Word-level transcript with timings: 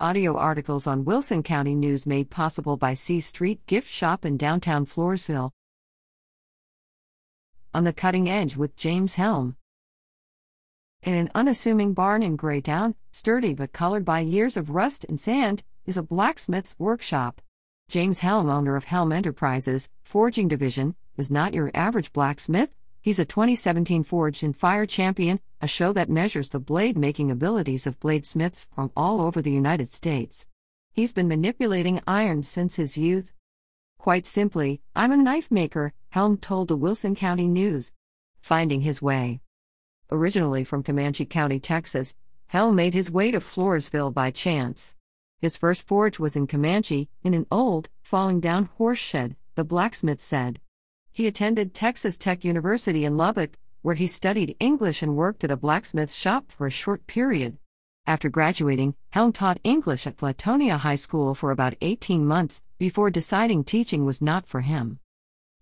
Audio 0.00 0.36
articles 0.36 0.88
on 0.88 1.04
Wilson 1.04 1.44
County 1.44 1.72
News 1.72 2.04
made 2.04 2.28
possible 2.28 2.76
by 2.76 2.94
C 2.94 3.20
Street 3.20 3.64
Gift 3.66 3.88
Shop 3.88 4.24
in 4.24 4.36
downtown 4.36 4.86
Floresville. 4.86 5.52
On 7.72 7.84
the 7.84 7.92
Cutting 7.92 8.28
Edge 8.28 8.56
with 8.56 8.74
James 8.74 9.14
Helm. 9.14 9.54
In 11.04 11.14
an 11.14 11.30
unassuming 11.32 11.92
barn 11.92 12.24
in 12.24 12.34
Graytown, 12.34 12.96
sturdy 13.12 13.54
but 13.54 13.72
colored 13.72 14.04
by 14.04 14.18
years 14.18 14.56
of 14.56 14.70
rust 14.70 15.06
and 15.08 15.20
sand, 15.20 15.62
is 15.86 15.96
a 15.96 16.02
blacksmith's 16.02 16.74
workshop. 16.76 17.40
James 17.88 18.18
Helm, 18.18 18.50
owner 18.50 18.74
of 18.74 18.86
Helm 18.86 19.12
Enterprises, 19.12 19.90
Forging 20.02 20.48
Division, 20.48 20.96
is 21.16 21.30
not 21.30 21.54
your 21.54 21.70
average 21.72 22.12
blacksmith. 22.12 22.74
He's 23.00 23.20
a 23.20 23.24
2017 23.24 24.02
Forged 24.02 24.42
in 24.42 24.54
Fire 24.54 24.86
champion, 24.86 25.38
a 25.64 25.66
show 25.66 25.94
that 25.94 26.10
measures 26.10 26.50
the 26.50 26.60
blade 26.60 26.94
making 26.94 27.30
abilities 27.30 27.86
of 27.86 27.98
bladesmiths 27.98 28.66
from 28.74 28.92
all 28.94 29.22
over 29.22 29.40
the 29.40 29.50
United 29.50 29.88
States. 29.88 30.46
He's 30.92 31.10
been 31.10 31.26
manipulating 31.26 32.02
iron 32.06 32.42
since 32.42 32.76
his 32.76 32.98
youth. 32.98 33.32
Quite 33.98 34.26
simply, 34.26 34.82
I'm 34.94 35.10
a 35.10 35.16
knife 35.16 35.50
maker, 35.50 35.94
Helm 36.10 36.36
told 36.36 36.68
the 36.68 36.76
Wilson 36.76 37.14
County 37.14 37.48
News. 37.48 37.92
Finding 38.42 38.82
his 38.82 39.00
way. 39.00 39.40
Originally 40.10 40.64
from 40.64 40.82
Comanche 40.82 41.24
County, 41.24 41.58
Texas, 41.58 42.14
Helm 42.48 42.76
made 42.76 42.92
his 42.92 43.10
way 43.10 43.30
to 43.30 43.40
Floresville 43.40 44.12
by 44.12 44.30
chance. 44.30 44.94
His 45.40 45.56
first 45.56 45.80
forge 45.80 46.18
was 46.18 46.36
in 46.36 46.46
Comanche, 46.46 47.08
in 47.22 47.32
an 47.32 47.46
old, 47.50 47.88
falling 48.02 48.40
down 48.40 48.66
horse 48.76 48.98
shed, 48.98 49.34
the 49.54 49.64
blacksmith 49.64 50.20
said. 50.20 50.60
He 51.10 51.26
attended 51.26 51.72
Texas 51.72 52.18
Tech 52.18 52.44
University 52.44 53.06
in 53.06 53.16
Lubbock, 53.16 53.56
where 53.84 53.96
he 53.96 54.06
studied 54.06 54.56
English 54.60 55.02
and 55.02 55.14
worked 55.14 55.44
at 55.44 55.50
a 55.50 55.58
blacksmith's 55.58 56.14
shop 56.14 56.50
for 56.50 56.66
a 56.66 56.70
short 56.70 57.06
period. 57.06 57.58
After 58.06 58.30
graduating, 58.30 58.94
Helm 59.10 59.30
taught 59.30 59.60
English 59.62 60.06
at 60.06 60.16
Flatonia 60.16 60.78
High 60.78 60.94
School 60.94 61.34
for 61.34 61.50
about 61.50 61.74
18 61.82 62.24
months 62.24 62.62
before 62.78 63.10
deciding 63.10 63.62
teaching 63.62 64.06
was 64.06 64.22
not 64.22 64.46
for 64.46 64.62
him. 64.62 65.00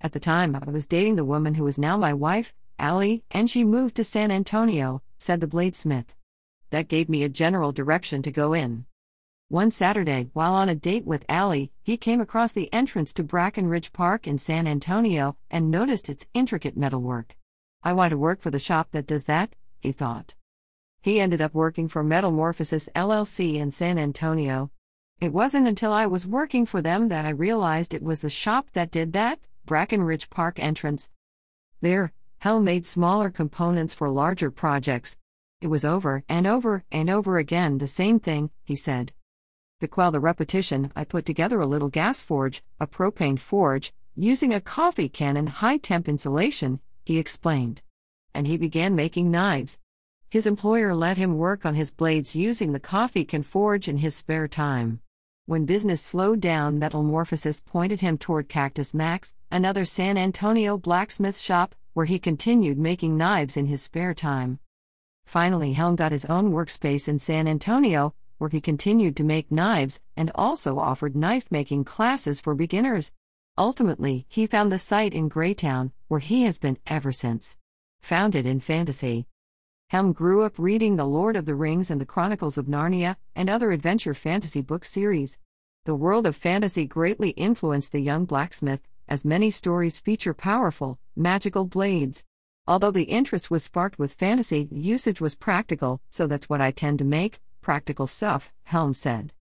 At 0.00 0.12
the 0.12 0.20
time, 0.20 0.54
I 0.54 0.70
was 0.70 0.86
dating 0.86 1.16
the 1.16 1.24
woman 1.24 1.54
who 1.54 1.66
is 1.66 1.78
now 1.78 1.96
my 1.96 2.14
wife, 2.14 2.54
Allie, 2.78 3.24
and 3.32 3.50
she 3.50 3.64
moved 3.64 3.96
to 3.96 4.04
San 4.04 4.30
Antonio, 4.30 5.02
said 5.18 5.40
the 5.40 5.48
bladesmith. 5.48 6.14
That 6.70 6.86
gave 6.86 7.08
me 7.08 7.24
a 7.24 7.28
general 7.28 7.72
direction 7.72 8.22
to 8.22 8.30
go 8.30 8.52
in. 8.52 8.86
One 9.48 9.72
Saturday, 9.72 10.30
while 10.32 10.54
on 10.54 10.68
a 10.68 10.76
date 10.76 11.04
with 11.04 11.26
Allie, 11.28 11.72
he 11.82 11.96
came 11.96 12.20
across 12.20 12.52
the 12.52 12.72
entrance 12.72 13.12
to 13.14 13.24
Brackenridge 13.24 13.92
Park 13.92 14.28
in 14.28 14.38
San 14.38 14.68
Antonio 14.68 15.36
and 15.50 15.72
noticed 15.72 16.08
its 16.08 16.28
intricate 16.34 16.76
metalwork. 16.76 17.36
I 17.84 17.92
want 17.92 18.10
to 18.10 18.18
work 18.18 18.40
for 18.40 18.50
the 18.50 18.58
shop 18.58 18.92
that 18.92 19.06
does 19.06 19.24
that, 19.24 19.54
he 19.80 19.90
thought. 19.90 20.34
He 21.00 21.18
ended 21.18 21.42
up 21.42 21.52
working 21.52 21.88
for 21.88 22.04
Metalmorphosis 22.04 22.88
LLC 22.94 23.56
in 23.56 23.72
San 23.72 23.98
Antonio. 23.98 24.70
It 25.20 25.32
wasn't 25.32 25.66
until 25.66 25.92
I 25.92 26.06
was 26.06 26.26
working 26.26 26.64
for 26.64 26.80
them 26.80 27.08
that 27.08 27.26
I 27.26 27.30
realized 27.30 27.92
it 27.92 28.02
was 28.02 28.20
the 28.20 28.30
shop 28.30 28.68
that 28.74 28.92
did 28.92 29.12
that, 29.14 29.40
Brackenridge 29.66 30.30
Park 30.30 30.60
entrance. 30.60 31.10
There, 31.80 32.12
Helm 32.38 32.64
made 32.64 32.86
smaller 32.86 33.30
components 33.30 33.94
for 33.94 34.08
larger 34.08 34.50
projects. 34.50 35.18
It 35.60 35.66
was 35.66 35.84
over 35.84 36.22
and 36.28 36.46
over 36.46 36.84
and 36.92 37.10
over 37.10 37.38
again 37.38 37.78
the 37.78 37.86
same 37.88 38.20
thing, 38.20 38.50
he 38.64 38.76
said. 38.76 39.12
To 39.80 39.88
quell 39.88 40.12
the 40.12 40.20
repetition, 40.20 40.92
I 40.94 41.04
put 41.04 41.26
together 41.26 41.60
a 41.60 41.66
little 41.66 41.88
gas 41.88 42.20
forge, 42.20 42.62
a 42.78 42.86
propane 42.86 43.38
forge, 43.38 43.92
using 44.14 44.54
a 44.54 44.60
coffee 44.60 45.08
can 45.08 45.36
and 45.36 45.48
high 45.48 45.78
temp 45.78 46.08
insulation, 46.08 46.80
he 47.04 47.18
explained. 47.18 47.82
And 48.34 48.46
he 48.46 48.56
began 48.56 48.94
making 48.94 49.30
knives. 49.30 49.78
His 50.30 50.46
employer 50.46 50.94
let 50.94 51.18
him 51.18 51.36
work 51.36 51.66
on 51.66 51.74
his 51.74 51.90
blades 51.90 52.34
using 52.34 52.72
the 52.72 52.80
coffee 52.80 53.24
can 53.24 53.42
forge 53.42 53.88
in 53.88 53.98
his 53.98 54.14
spare 54.14 54.48
time. 54.48 55.00
When 55.44 55.66
business 55.66 56.00
slowed 56.00 56.40
down, 56.40 56.78
Metalmorphosis 56.78 57.64
pointed 57.64 58.00
him 58.00 58.16
toward 58.16 58.48
Cactus 58.48 58.94
Max, 58.94 59.34
another 59.50 59.84
San 59.84 60.16
Antonio 60.16 60.78
blacksmith 60.78 61.36
shop, 61.36 61.74
where 61.92 62.06
he 62.06 62.18
continued 62.18 62.78
making 62.78 63.18
knives 63.18 63.56
in 63.56 63.66
his 63.66 63.82
spare 63.82 64.14
time. 64.14 64.60
Finally, 65.26 65.72
Helm 65.72 65.96
got 65.96 66.12
his 66.12 66.24
own 66.26 66.52
workspace 66.52 67.08
in 67.08 67.18
San 67.18 67.46
Antonio, 67.46 68.14
where 68.38 68.50
he 68.50 68.60
continued 68.60 69.16
to 69.16 69.24
make 69.24 69.50
knives 69.50 70.00
and 70.16 70.30
also 70.34 70.78
offered 70.78 71.14
knife 71.14 71.50
making 71.50 71.84
classes 71.84 72.40
for 72.40 72.54
beginners. 72.54 73.12
Ultimately, 73.58 74.24
he 74.28 74.46
found 74.46 74.72
the 74.72 74.78
site 74.78 75.12
in 75.12 75.28
Graytown, 75.28 75.92
where 76.08 76.20
he 76.20 76.44
has 76.44 76.58
been 76.58 76.78
ever 76.86 77.12
since. 77.12 77.56
Founded 78.00 78.46
in 78.46 78.60
fantasy. 78.60 79.26
Helm 79.90 80.14
grew 80.14 80.42
up 80.42 80.58
reading 80.58 80.96
The 80.96 81.04
Lord 81.04 81.36
of 81.36 81.44
the 81.44 81.54
Rings 81.54 81.90
and 81.90 82.00
the 82.00 82.06
Chronicles 82.06 82.56
of 82.56 82.64
Narnia 82.64 83.16
and 83.36 83.50
other 83.50 83.70
adventure 83.70 84.14
fantasy 84.14 84.62
book 84.62 84.86
series. 84.86 85.38
The 85.84 85.94
world 85.94 86.26
of 86.26 86.34
fantasy 86.34 86.86
greatly 86.86 87.30
influenced 87.30 87.92
the 87.92 88.00
young 88.00 88.24
blacksmith, 88.24 88.80
as 89.06 89.24
many 89.24 89.50
stories 89.50 90.00
feature 90.00 90.32
powerful, 90.32 90.98
magical 91.14 91.66
blades. 91.66 92.24
Although 92.66 92.92
the 92.92 93.02
interest 93.02 93.50
was 93.50 93.64
sparked 93.64 93.98
with 93.98 94.14
fantasy, 94.14 94.68
usage 94.70 95.20
was 95.20 95.34
practical, 95.34 96.00
so 96.08 96.26
that's 96.26 96.48
what 96.48 96.62
I 96.62 96.70
tend 96.70 97.00
to 97.00 97.04
make, 97.04 97.40
practical 97.60 98.06
stuff, 98.06 98.50
Helm 98.64 98.94
said. 98.94 99.34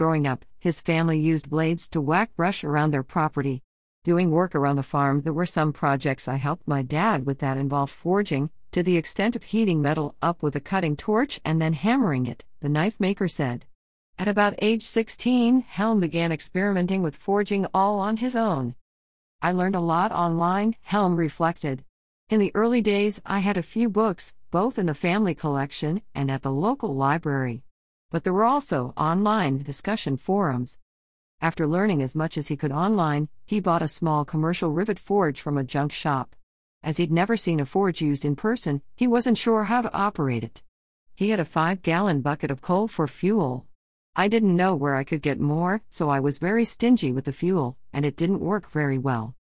Growing 0.00 0.26
up, 0.26 0.46
his 0.58 0.80
family 0.80 1.18
used 1.18 1.50
blades 1.50 1.86
to 1.86 2.00
whack 2.00 2.34
brush 2.34 2.64
around 2.64 2.90
their 2.90 3.02
property. 3.02 3.60
Doing 4.02 4.30
work 4.30 4.54
around 4.54 4.76
the 4.76 4.82
farm, 4.82 5.20
there 5.20 5.32
were 5.34 5.44
some 5.44 5.74
projects 5.74 6.26
I 6.26 6.36
helped 6.36 6.66
my 6.66 6.80
dad 6.80 7.26
with 7.26 7.40
that 7.40 7.58
involved 7.58 7.92
forging, 7.92 8.48
to 8.72 8.82
the 8.82 8.96
extent 8.96 9.36
of 9.36 9.42
heating 9.42 9.82
metal 9.82 10.14
up 10.22 10.42
with 10.42 10.56
a 10.56 10.60
cutting 10.60 10.96
torch 10.96 11.38
and 11.44 11.60
then 11.60 11.74
hammering 11.74 12.24
it, 12.24 12.46
the 12.60 12.68
knife 12.70 12.98
maker 12.98 13.28
said. 13.28 13.66
At 14.18 14.26
about 14.26 14.54
age 14.62 14.84
16, 14.84 15.60
Helm 15.68 16.00
began 16.00 16.32
experimenting 16.32 17.02
with 17.02 17.14
forging 17.14 17.66
all 17.74 17.98
on 17.98 18.16
his 18.16 18.34
own. 18.34 18.76
I 19.42 19.52
learned 19.52 19.76
a 19.76 19.80
lot 19.80 20.12
online, 20.12 20.76
Helm 20.80 21.16
reflected. 21.16 21.84
In 22.30 22.40
the 22.40 22.52
early 22.54 22.80
days, 22.80 23.20
I 23.26 23.40
had 23.40 23.58
a 23.58 23.62
few 23.62 23.90
books, 23.90 24.32
both 24.50 24.78
in 24.78 24.86
the 24.86 24.94
family 24.94 25.34
collection 25.34 26.00
and 26.14 26.30
at 26.30 26.40
the 26.40 26.50
local 26.50 26.94
library. 26.94 27.64
But 28.10 28.24
there 28.24 28.32
were 28.32 28.44
also 28.44 28.92
online 28.96 29.62
discussion 29.62 30.16
forums. 30.16 30.78
After 31.40 31.66
learning 31.66 32.02
as 32.02 32.14
much 32.14 32.36
as 32.36 32.48
he 32.48 32.56
could 32.56 32.72
online, 32.72 33.28
he 33.46 33.60
bought 33.60 33.82
a 33.82 33.88
small 33.88 34.24
commercial 34.24 34.72
rivet 34.72 34.98
forge 34.98 35.40
from 35.40 35.56
a 35.56 35.64
junk 35.64 35.92
shop. 35.92 36.34
As 36.82 36.96
he'd 36.96 37.12
never 37.12 37.36
seen 37.36 37.60
a 37.60 37.64
forge 37.64 38.02
used 38.02 38.24
in 38.24 38.36
person, 38.36 38.82
he 38.96 39.06
wasn't 39.06 39.38
sure 39.38 39.64
how 39.64 39.80
to 39.82 39.94
operate 39.94 40.42
it. 40.42 40.62
He 41.14 41.30
had 41.30 41.40
a 41.40 41.44
five 41.44 41.82
gallon 41.82 42.20
bucket 42.20 42.50
of 42.50 42.60
coal 42.60 42.88
for 42.88 43.06
fuel. 43.06 43.66
I 44.16 44.28
didn't 44.28 44.56
know 44.56 44.74
where 44.74 44.96
I 44.96 45.04
could 45.04 45.22
get 45.22 45.38
more, 45.38 45.82
so 45.90 46.10
I 46.10 46.20
was 46.20 46.38
very 46.38 46.64
stingy 46.64 47.12
with 47.12 47.26
the 47.26 47.32
fuel, 47.32 47.76
and 47.92 48.04
it 48.04 48.16
didn't 48.16 48.40
work 48.40 48.70
very 48.70 48.98
well. 48.98 49.34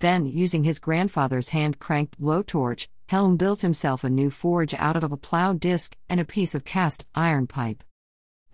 Then, 0.00 0.26
using 0.26 0.64
his 0.64 0.80
grandfather's 0.80 1.50
hand 1.50 1.78
cranked 1.78 2.20
blowtorch, 2.20 2.88
Helm 3.06 3.36
built 3.36 3.60
himself 3.60 4.04
a 4.04 4.10
new 4.10 4.30
forge 4.30 4.74
out 4.74 4.96
of 4.96 5.12
a 5.12 5.16
plow 5.16 5.52
disc 5.52 5.96
and 6.08 6.18
a 6.18 6.24
piece 6.24 6.54
of 6.54 6.64
cast 6.64 7.06
iron 7.14 7.46
pipe. 7.46 7.84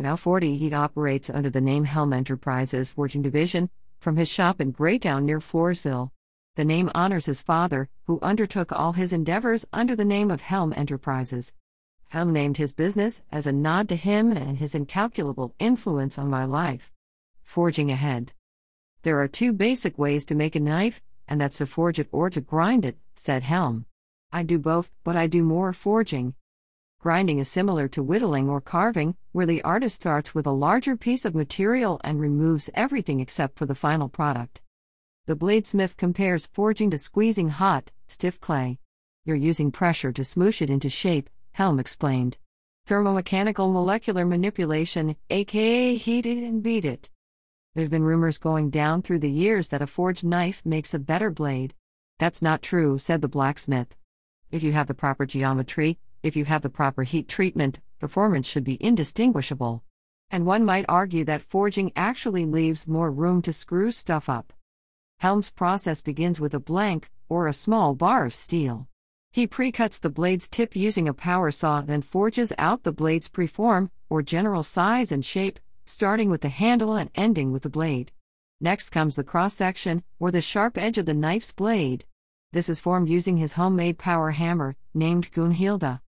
Now 0.00 0.14
40, 0.14 0.56
he 0.58 0.72
operates 0.72 1.28
under 1.28 1.50
the 1.50 1.60
name 1.60 1.84
Helm 1.84 2.12
Enterprises 2.12 2.92
Forging 2.92 3.20
Division 3.20 3.68
from 3.98 4.16
his 4.16 4.28
shop 4.28 4.60
in 4.60 4.70
Graytown 4.70 5.26
near 5.26 5.40
Floresville. 5.40 6.12
The 6.54 6.64
name 6.64 6.90
honors 6.94 7.26
his 7.26 7.42
father, 7.42 7.88
who 8.04 8.20
undertook 8.20 8.70
all 8.70 8.92
his 8.92 9.12
endeavors 9.12 9.66
under 9.72 9.96
the 9.96 10.04
name 10.04 10.30
of 10.30 10.42
Helm 10.42 10.72
Enterprises. 10.76 11.52
Helm 12.10 12.32
named 12.32 12.58
his 12.58 12.74
business 12.74 13.22
as 13.32 13.46
a 13.46 13.52
nod 13.52 13.88
to 13.88 13.96
him 13.96 14.30
and 14.30 14.58
his 14.58 14.74
incalculable 14.74 15.54
influence 15.58 16.16
on 16.16 16.30
my 16.30 16.44
life. 16.44 16.92
Forging 17.42 17.90
ahead. 17.90 18.32
There 19.02 19.20
are 19.20 19.28
two 19.28 19.52
basic 19.52 19.98
ways 19.98 20.24
to 20.26 20.34
make 20.34 20.54
a 20.54 20.60
knife 20.60 21.02
and 21.26 21.40
that's 21.40 21.58
to 21.58 21.66
forge 21.66 21.98
it 21.98 22.08
or 22.10 22.30
to 22.30 22.40
grind 22.40 22.84
it, 22.84 22.96
said 23.14 23.42
Helm. 23.42 23.84
I 24.32 24.42
do 24.42 24.58
both, 24.58 24.90
but 25.04 25.16
I 25.16 25.26
do 25.26 25.42
more 25.42 25.72
forging. 25.72 26.34
Grinding 27.00 27.38
is 27.38 27.48
similar 27.48 27.86
to 27.86 28.02
whittling 28.02 28.48
or 28.48 28.60
carving, 28.60 29.14
where 29.30 29.46
the 29.46 29.62
artist 29.62 29.94
starts 29.94 30.34
with 30.34 30.48
a 30.48 30.50
larger 30.50 30.96
piece 30.96 31.24
of 31.24 31.32
material 31.32 32.00
and 32.02 32.20
removes 32.20 32.70
everything 32.74 33.20
except 33.20 33.56
for 33.56 33.66
the 33.66 33.74
final 33.74 34.08
product. 34.08 34.60
The 35.26 35.36
bladesmith 35.36 35.96
compares 35.96 36.46
forging 36.46 36.90
to 36.90 36.98
squeezing 36.98 37.50
hot, 37.50 37.92
stiff 38.08 38.40
clay. 38.40 38.80
You're 39.24 39.36
using 39.36 39.70
pressure 39.70 40.10
to 40.10 40.22
smoosh 40.22 40.60
it 40.60 40.70
into 40.70 40.90
shape, 40.90 41.30
Helm 41.52 41.78
explained. 41.78 42.36
Thermomechanical 42.88 43.72
molecular 43.72 44.24
manipulation, 44.24 45.14
aka 45.30 45.94
heat 45.94 46.26
it 46.26 46.42
and 46.42 46.64
beat 46.64 46.84
it. 46.84 47.10
There've 47.74 47.90
been 47.90 48.02
rumors 48.02 48.38
going 48.38 48.70
down 48.70 49.02
through 49.02 49.20
the 49.20 49.30
years 49.30 49.68
that 49.68 49.82
a 49.82 49.86
forged 49.86 50.24
knife 50.24 50.66
makes 50.66 50.94
a 50.94 50.98
better 50.98 51.30
blade. 51.30 51.74
That's 52.18 52.42
not 52.42 52.60
true, 52.60 52.98
said 52.98 53.22
the 53.22 53.28
blacksmith. 53.28 53.94
If 54.50 54.64
you 54.64 54.72
have 54.72 54.88
the 54.88 54.94
proper 54.94 55.26
geometry, 55.26 55.98
if 56.22 56.36
you 56.36 56.44
have 56.44 56.62
the 56.62 56.68
proper 56.68 57.02
heat 57.02 57.28
treatment, 57.28 57.80
performance 57.98 58.46
should 58.46 58.64
be 58.64 58.82
indistinguishable. 58.82 59.82
And 60.30 60.44
one 60.44 60.64
might 60.64 60.84
argue 60.88 61.24
that 61.24 61.42
forging 61.42 61.92
actually 61.96 62.44
leaves 62.44 62.86
more 62.86 63.10
room 63.10 63.40
to 63.42 63.52
screw 63.52 63.90
stuff 63.90 64.28
up. 64.28 64.52
Helm's 65.20 65.50
process 65.50 66.00
begins 66.00 66.38
with 66.38 66.54
a 66.54 66.60
blank, 66.60 67.10
or 67.28 67.46
a 67.46 67.52
small 67.52 67.94
bar 67.94 68.24
of 68.24 68.34
steel. 68.34 68.88
He 69.32 69.46
pre-cuts 69.46 69.98
the 69.98 70.10
blade's 70.10 70.48
tip 70.48 70.74
using 70.74 71.08
a 71.08 71.14
power 71.14 71.50
saw, 71.50 71.80
then 71.82 72.02
forges 72.02 72.52
out 72.58 72.82
the 72.82 72.92
blade's 72.92 73.28
preform, 73.28 73.90
or 74.08 74.22
general 74.22 74.62
size 74.62 75.12
and 75.12 75.24
shape, 75.24 75.60
starting 75.86 76.30
with 76.30 76.40
the 76.40 76.48
handle 76.48 76.94
and 76.94 77.10
ending 77.14 77.52
with 77.52 77.62
the 77.62 77.70
blade. 77.70 78.12
Next 78.60 78.90
comes 78.90 79.16
the 79.16 79.24
cross 79.24 79.54
section, 79.54 80.02
or 80.18 80.30
the 80.30 80.40
sharp 80.40 80.76
edge 80.76 80.98
of 80.98 81.06
the 81.06 81.14
knife's 81.14 81.52
blade. 81.52 82.04
This 82.52 82.68
is 82.68 82.80
formed 82.80 83.08
using 83.08 83.36
his 83.36 83.52
homemade 83.52 83.98
power 83.98 84.30
hammer, 84.30 84.76
named 84.94 85.30
Gunhilda. 85.32 86.00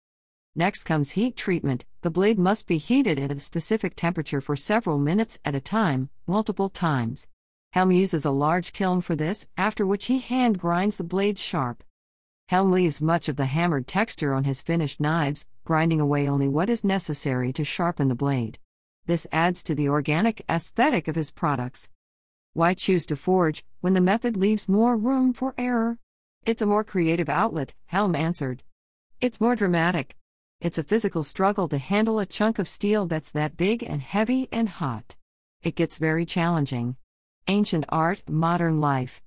Next 0.59 0.83
comes 0.83 1.11
heat 1.11 1.37
treatment. 1.37 1.85
The 2.01 2.09
blade 2.09 2.37
must 2.37 2.67
be 2.67 2.77
heated 2.77 3.17
at 3.17 3.31
a 3.31 3.39
specific 3.39 3.95
temperature 3.95 4.41
for 4.41 4.57
several 4.57 4.97
minutes 4.97 5.39
at 5.45 5.55
a 5.55 5.61
time, 5.61 6.09
multiple 6.27 6.67
times. 6.67 7.29
Helm 7.71 7.93
uses 7.93 8.25
a 8.25 8.31
large 8.31 8.73
kiln 8.73 8.99
for 8.99 9.15
this, 9.15 9.47
after 9.55 9.87
which 9.87 10.07
he 10.07 10.19
hand 10.19 10.59
grinds 10.59 10.97
the 10.97 11.05
blade 11.05 11.39
sharp. 11.39 11.81
Helm 12.49 12.73
leaves 12.73 12.99
much 12.99 13.29
of 13.29 13.37
the 13.37 13.45
hammered 13.45 13.87
texture 13.87 14.33
on 14.33 14.43
his 14.43 14.61
finished 14.61 14.99
knives, 14.99 15.45
grinding 15.63 16.01
away 16.01 16.27
only 16.27 16.49
what 16.49 16.69
is 16.69 16.83
necessary 16.83 17.53
to 17.53 17.63
sharpen 17.63 18.09
the 18.09 18.13
blade. 18.13 18.59
This 19.05 19.25
adds 19.31 19.63
to 19.63 19.73
the 19.73 19.87
organic 19.87 20.43
aesthetic 20.49 21.07
of 21.07 21.15
his 21.15 21.31
products. 21.31 21.87
Why 22.51 22.73
choose 22.73 23.05
to 23.05 23.15
forge 23.15 23.63
when 23.79 23.93
the 23.93 24.01
method 24.01 24.35
leaves 24.35 24.67
more 24.67 24.97
room 24.97 25.31
for 25.31 25.53
error? 25.57 25.99
It's 26.45 26.61
a 26.61 26.65
more 26.65 26.83
creative 26.83 27.29
outlet, 27.29 27.75
Helm 27.85 28.13
answered. 28.13 28.61
It's 29.21 29.39
more 29.39 29.55
dramatic. 29.55 30.17
It's 30.61 30.77
a 30.77 30.83
physical 30.83 31.23
struggle 31.23 31.69
to 31.69 31.77
handle 31.77 32.19
a 32.19 32.25
chunk 32.25 32.59
of 32.59 32.67
steel 32.67 33.05
that's 33.05 33.31
that 33.31 33.55
big 33.55 33.81
and 33.81 34.01
heavy 34.01 34.49
and 34.51 34.67
hot. 34.67 35.15
It 35.63 35.75
gets 35.75 35.97
very 35.97 36.25
challenging. 36.25 36.97
Ancient 37.47 37.85
art, 37.87 38.23
modern 38.27 38.81
life. 38.81 39.21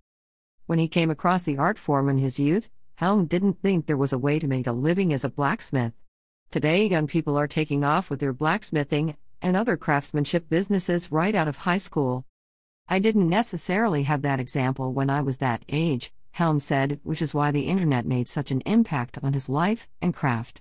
When 0.66 0.78
he 0.78 0.88
came 0.88 1.10
across 1.10 1.42
the 1.42 1.56
art 1.56 1.78
form 1.78 2.10
in 2.10 2.18
his 2.18 2.38
youth, 2.38 2.70
Helm 2.96 3.24
didn't 3.24 3.62
think 3.62 3.86
there 3.86 3.96
was 3.96 4.12
a 4.12 4.18
way 4.18 4.38
to 4.38 4.46
make 4.46 4.66
a 4.66 4.72
living 4.72 5.10
as 5.10 5.24
a 5.24 5.30
blacksmith. 5.30 5.94
Today, 6.50 6.84
young 6.84 7.06
people 7.06 7.38
are 7.38 7.48
taking 7.48 7.82
off 7.82 8.10
with 8.10 8.20
their 8.20 8.34
blacksmithing 8.34 9.16
and 9.40 9.56
other 9.56 9.78
craftsmanship 9.78 10.50
businesses 10.50 11.10
right 11.10 11.34
out 11.34 11.48
of 11.48 11.56
high 11.56 11.78
school. 11.78 12.26
I 12.88 12.98
didn't 12.98 13.30
necessarily 13.30 14.02
have 14.02 14.20
that 14.20 14.38
example 14.38 14.92
when 14.92 15.08
I 15.08 15.22
was 15.22 15.38
that 15.38 15.64
age, 15.70 16.12
Helm 16.32 16.60
said, 16.60 17.00
which 17.04 17.22
is 17.22 17.32
why 17.32 17.50
the 17.50 17.68
internet 17.68 18.04
made 18.04 18.28
such 18.28 18.50
an 18.50 18.60
impact 18.66 19.18
on 19.22 19.32
his 19.32 19.48
life 19.48 19.88
and 20.02 20.12
craft. 20.12 20.60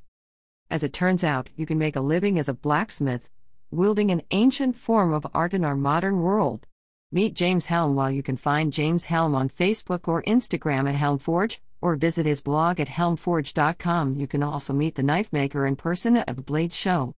As 0.71 0.83
it 0.83 0.93
turns 0.93 1.21
out, 1.21 1.49
you 1.57 1.65
can 1.65 1.77
make 1.77 1.97
a 1.97 2.01
living 2.01 2.39
as 2.39 2.47
a 2.47 2.53
blacksmith, 2.53 3.27
wielding 3.71 4.09
an 4.09 4.21
ancient 4.31 4.77
form 4.77 5.13
of 5.13 5.27
art 5.33 5.53
in 5.53 5.65
our 5.65 5.75
modern 5.75 6.21
world. 6.21 6.65
Meet 7.11 7.33
James 7.33 7.65
Helm 7.65 7.93
while 7.93 8.09
you 8.09 8.23
can 8.23 8.37
find 8.37 8.71
James 8.71 9.03
Helm 9.03 9.35
on 9.35 9.49
Facebook 9.49 10.07
or 10.07 10.23
Instagram 10.23 10.89
at 10.89 10.95
Helmforge, 10.95 11.59
or 11.81 11.97
visit 11.97 12.25
his 12.25 12.39
blog 12.39 12.79
at 12.79 12.87
helmforge.com. 12.87 14.15
You 14.15 14.27
can 14.27 14.43
also 14.43 14.71
meet 14.71 14.95
the 14.95 15.03
knife 15.03 15.33
maker 15.33 15.65
in 15.65 15.75
person 15.75 16.15
at 16.15 16.27
the 16.27 16.41
Blade 16.41 16.71
Show. 16.71 17.15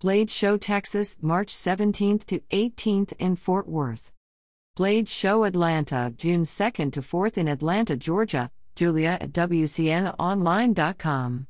Blade 0.00 0.28
Show, 0.28 0.56
Texas, 0.56 1.16
March 1.22 1.54
17th 1.54 2.26
to 2.26 2.40
18th 2.50 3.12
in 3.20 3.36
Fort 3.36 3.68
Worth. 3.68 4.10
Blade 4.74 5.08
Show 5.08 5.44
Atlanta, 5.44 6.12
June 6.16 6.42
2nd 6.42 6.92
to 6.94 7.00
4th 7.00 7.38
in 7.38 7.46
Atlanta, 7.46 7.96
Georgia. 7.96 8.50
Julia 8.74 9.18
at 9.20 9.32
WCNOnline.com. 9.32 11.46